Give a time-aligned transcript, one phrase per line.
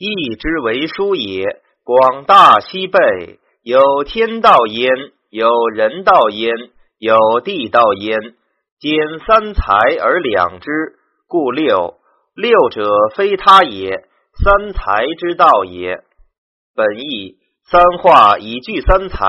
[0.00, 1.44] 义之为书也。
[1.84, 4.90] 广大西北，有天道焉，
[5.28, 6.54] 有人道焉，
[6.98, 8.18] 有地道焉。
[8.80, 8.92] 兼
[9.26, 10.70] 三才而两之，
[11.28, 11.98] 故六。
[12.34, 13.90] 六者非他也，
[14.42, 16.02] 三才之道也。
[16.74, 17.36] 本义
[17.70, 19.28] 三化以聚三才，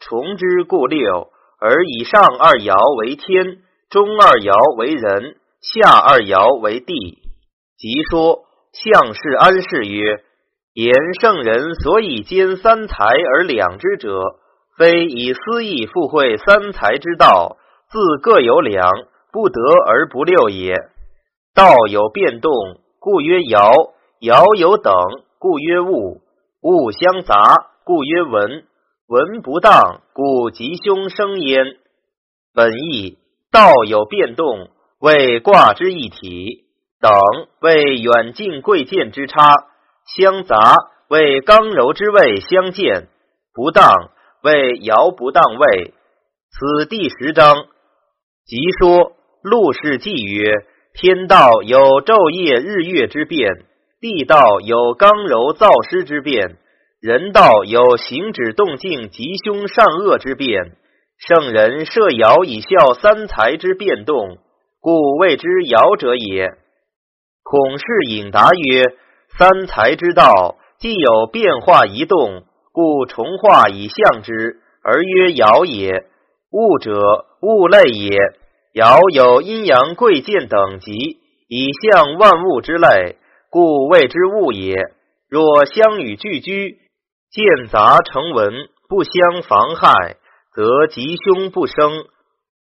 [0.00, 1.28] 重之故六。
[1.60, 7.18] 而以上二爻为天，中二爻为人，下二爻为地。
[7.76, 8.44] 即说
[8.84, 10.22] 向氏安氏曰：
[10.74, 14.20] 言圣人所以兼三才而两之者，
[14.76, 17.56] 非以私意附会三才之道，
[17.88, 18.86] 自各有两，
[19.32, 20.74] 不得而不六也。
[21.54, 22.52] 道有变动，
[22.98, 24.92] 故曰爻；爻有等，
[25.38, 26.20] 故曰物；
[26.60, 28.64] 物相杂，故曰文；
[29.08, 31.64] 文不当，故吉凶生焉。
[32.52, 33.16] 本义
[33.50, 34.68] 道有变动，
[35.00, 36.65] 为卦之一体；
[37.00, 37.12] 等
[37.60, 39.36] 为远近贵贱之差；
[40.16, 40.74] 相杂
[41.08, 43.08] 为刚柔之位相见；
[43.54, 43.92] 不当
[44.42, 45.94] 为爻不当位。
[46.50, 47.54] 此第十章。
[48.44, 50.52] 即说陆氏纪曰。
[50.98, 53.66] 天道有昼夜日月之变，
[54.00, 56.56] 地道有刚柔燥湿之变，
[57.02, 60.72] 人道有行止动静吉凶善恶之变。
[61.18, 64.38] 圣人设爻以效三才之变动，
[64.80, 66.54] 故谓之爻者也。
[67.48, 68.82] 孔氏引答曰：
[69.38, 76.06] 三才之道，既有变化移动，故重化以象之，而曰爻也。
[76.50, 78.18] 物者，物类也。
[78.74, 83.16] 爻有阴阳贵贱等级，以象万物之类，
[83.48, 84.74] 故谓之物也。
[85.28, 86.78] 若相与俱居，
[87.30, 88.52] 见杂成文，
[88.88, 90.16] 不相妨害，
[90.52, 92.06] 则吉凶不生。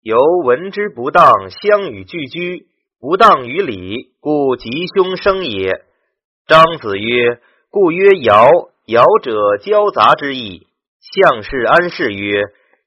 [0.01, 2.65] 由闻之不当，相与俱居，
[3.01, 5.83] 不当于理，故吉凶生也。
[6.47, 10.67] 张子曰：“故曰爻，爻者交杂之意。”
[11.01, 12.43] 相氏安氏曰：“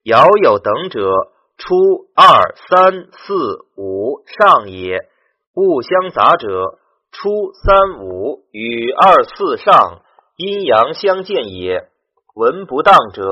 [0.06, 1.74] 爻有等者。”初
[2.16, 5.08] 二三四五上也，
[5.54, 6.78] 物相杂者，
[7.12, 10.02] 初三五与二四上
[10.36, 11.88] 阴阳相见也。
[12.34, 13.22] 文不当者，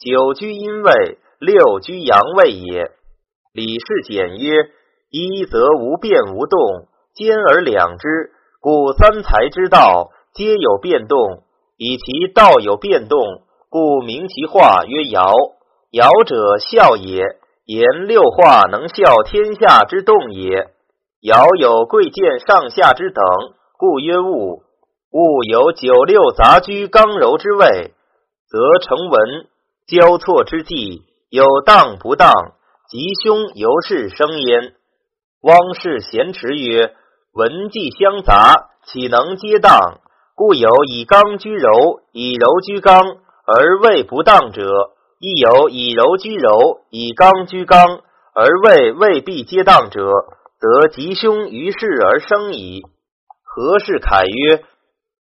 [0.00, 2.90] 九居阴位，六居阳位也。
[3.52, 4.70] 李氏简曰：
[5.10, 6.60] 一则无变无动，
[7.14, 11.42] 兼而两之，故三才之道皆有变动。
[11.78, 13.18] 以其道有变动，
[13.70, 15.54] 故名其化曰爻。
[15.92, 17.22] 爻者孝也。
[17.64, 20.70] 言六化能效天下之动也。
[21.20, 23.22] 爻有贵贱上下之等，
[23.76, 24.62] 故曰物。
[25.12, 27.92] 物有九六杂居刚柔之位，
[28.48, 29.46] 则成文
[29.86, 32.32] 交错之际，有当不当，
[32.88, 34.74] 吉凶由是生焉。
[35.40, 36.94] 汪氏咸持曰：
[37.32, 40.00] 文既相杂，岂能皆当？
[40.34, 42.98] 故有以刚居柔，以柔居刚，
[43.46, 44.64] 而位不当者。
[45.20, 48.00] 亦有以柔居柔，以刚居刚，
[48.34, 50.10] 而位未必皆当者，
[50.58, 52.82] 则吉凶于是而生矣。
[53.44, 54.64] 何氏凯曰：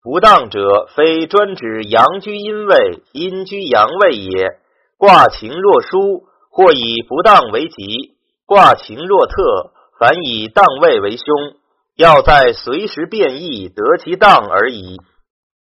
[0.04, 4.60] 不当者，非专指阳居阴位，阴居阳位也。
[4.98, 8.16] 卦情若疏，或以不当为吉；
[8.46, 11.26] 卦情若特，凡以当位为凶。
[11.96, 14.98] 要在随时变易，得其当而已。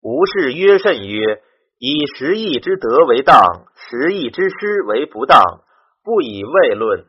[0.01, 1.41] 吴氏曰甚曰。
[1.83, 3.41] 以十义之德为当，
[3.75, 5.41] 十义之失为不当，
[6.03, 7.05] 不以位论。